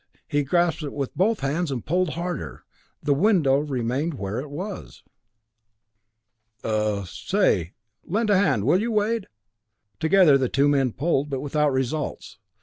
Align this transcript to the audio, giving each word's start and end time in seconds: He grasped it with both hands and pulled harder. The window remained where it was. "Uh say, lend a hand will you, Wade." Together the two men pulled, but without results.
He 0.27 0.41
grasped 0.41 0.81
it 0.81 0.93
with 0.93 1.15
both 1.15 1.41
hands 1.41 1.69
and 1.69 1.85
pulled 1.85 2.15
harder. 2.15 2.63
The 3.03 3.13
window 3.13 3.59
remained 3.59 4.15
where 4.15 4.39
it 4.39 4.49
was. 4.49 5.03
"Uh 6.63 7.05
say, 7.05 7.73
lend 8.03 8.31
a 8.31 8.35
hand 8.39 8.63
will 8.65 8.81
you, 8.81 8.91
Wade." 8.91 9.27
Together 9.99 10.39
the 10.39 10.49
two 10.49 10.67
men 10.67 10.91
pulled, 10.91 11.29
but 11.29 11.39
without 11.41 11.71
results. 11.71 12.39